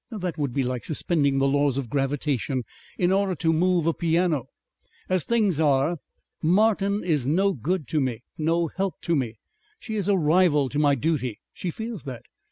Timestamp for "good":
7.53-7.87